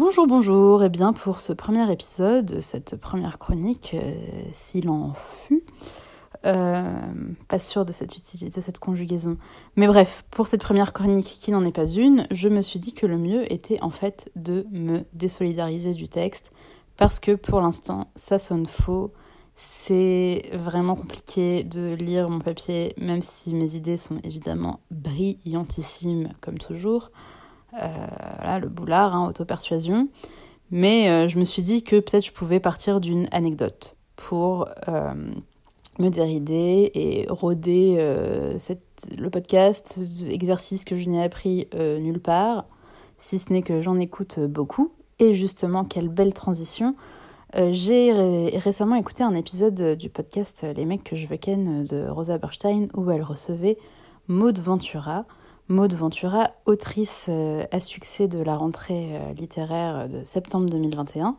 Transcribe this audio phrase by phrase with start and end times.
[0.00, 4.14] Bonjour, bonjour, et bien pour ce premier épisode, cette première chronique, euh,
[4.52, 5.64] s'il en fut,
[6.46, 7.00] euh,
[7.48, 9.38] pas sûr de cette utilité, de cette conjugaison.
[9.74, 12.92] Mais bref, pour cette première chronique qui n'en est pas une, je me suis dit
[12.92, 16.52] que le mieux était en fait de me désolidariser du texte,
[16.96, 19.12] parce que pour l'instant, ça sonne faux.
[19.56, 26.58] C'est vraiment compliqué de lire mon papier, même si mes idées sont évidemment brillantissimes, comme
[26.58, 27.10] toujours.
[27.74, 30.08] Euh, le boulard, hein, auto-persuasion.
[30.70, 35.14] Mais euh, je me suis dit que peut-être je pouvais partir d'une anecdote pour euh,
[35.98, 37.96] me dérider et rôder
[39.16, 42.66] le podcast, exercice que je n'ai appris nulle part,
[43.16, 44.92] si ce n'est que j'en écoute beaucoup.
[45.18, 46.94] Et justement, quelle belle transition
[47.70, 48.12] j'ai
[48.58, 52.88] récemment écouté un épisode du podcast Les mecs que je veux ken de Rosa Berstein
[52.94, 53.78] où elle recevait
[54.28, 55.24] Maud Ventura.
[55.68, 61.36] Maud Ventura, autrice euh, à succès de la rentrée euh, littéraire de septembre 2021,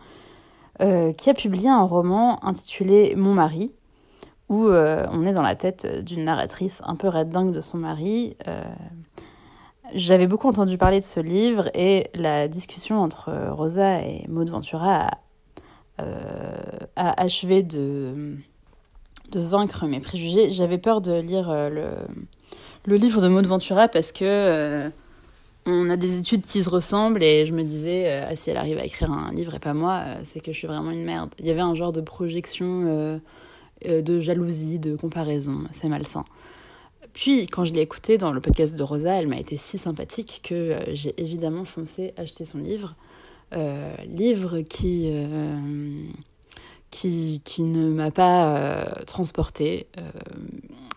[1.17, 3.73] qui a publié un roman intitulé Mon mari,
[4.47, 8.37] où on est dans la tête d'une narratrice un peu red dingue de son mari.
[9.93, 15.09] J'avais beaucoup entendu parler de ce livre et la discussion entre Rosa et Maud Ventura
[15.99, 18.37] a euh, achevé de,
[19.33, 20.49] vaincre mes préjugés.
[20.49, 21.97] J'avais peur de lire euh,
[22.85, 24.89] le, livre de Maud Ventura parce que euh,
[25.65, 28.77] on a des études qui se ressemblent et je me disais, ah, si elle arrive
[28.77, 31.29] à écrire un livre et pas moi, c'est que je suis vraiment une merde.
[31.39, 33.21] Il y avait un genre de projection
[33.85, 36.25] de jalousie, de comparaison, c'est malsain.
[37.13, 40.41] Puis, quand je l'ai écouté dans le podcast de Rosa, elle m'a été si sympathique
[40.43, 42.95] que j'ai évidemment foncé acheter son livre.
[43.53, 45.57] Euh, livre qui, euh,
[46.91, 49.87] qui, qui, ne m'a pas euh, transporté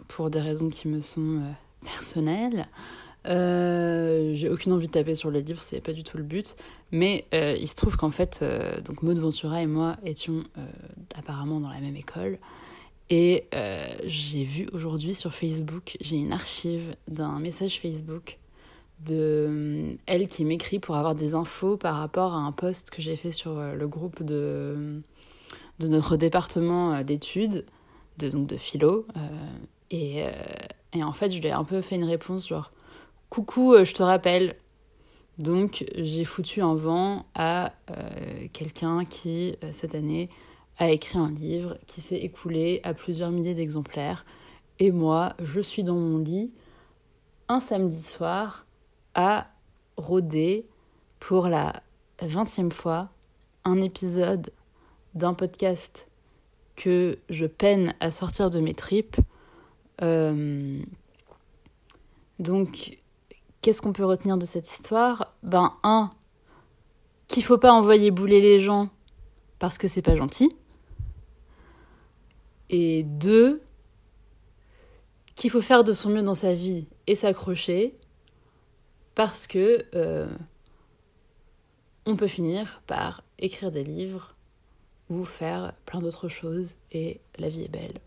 [0.08, 1.40] pour des raisons qui me sont
[1.84, 2.68] personnelles.
[3.24, 6.56] J'ai aucune envie de taper sur le livre, c'est pas du tout le but.
[6.90, 8.44] Mais il se trouve qu'en fait,
[8.84, 10.44] donc Maud Ventura et moi étions
[11.14, 12.38] apparemment dans la même école.
[13.10, 13.48] Et
[14.04, 18.38] j'ai vu aujourd'hui sur Facebook, j'ai une archive d'un message Facebook
[19.04, 23.02] de euh, elle qui m'écrit pour avoir des infos par rapport à un post que
[23.02, 25.00] j'ai fait sur euh, le groupe de,
[25.78, 27.64] de notre département euh, d'études,
[28.18, 29.06] de, donc de philo.
[29.90, 30.24] et,
[30.94, 32.70] en fait, je lui ai un peu fait une réponse genre
[33.32, 34.56] Coucou, je te rappelle.
[35.38, 37.72] Donc, j'ai foutu un vent à
[38.52, 40.28] quelqu'un qui, cette année,
[40.76, 44.26] a écrit un livre qui s'est écoulé à plusieurs milliers d'exemplaires.
[44.80, 46.52] Et moi, je suis dans mon lit
[47.48, 48.66] un samedi soir
[49.14, 49.46] à
[49.96, 50.66] rôder
[51.18, 51.82] pour la
[52.20, 53.08] vingtième fois
[53.64, 54.52] un épisode
[55.14, 56.10] d'un podcast
[56.76, 59.16] que je peine à sortir de mes tripes.
[60.02, 60.82] Euh,
[62.38, 62.98] donc,
[63.62, 65.34] qu'est-ce qu'on peut retenir de cette histoire?
[65.42, 66.10] Ben, un,
[67.28, 68.90] qu'il faut pas envoyer bouler les gens
[69.58, 70.50] parce que c'est pas gentil.
[72.68, 73.62] Et deux,
[75.34, 77.96] qu'il faut faire de son mieux dans sa vie et s'accrocher
[79.14, 80.28] parce que euh,
[82.06, 84.34] on peut finir par écrire des livres
[85.10, 87.98] ou faire plein d'autres choses et la vie est belle.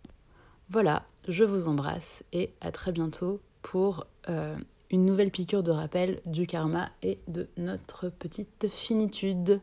[0.69, 4.57] Voilà, je vous embrasse et à très bientôt pour euh,
[4.91, 9.61] une nouvelle piqûre de rappel du karma et de notre petite finitude.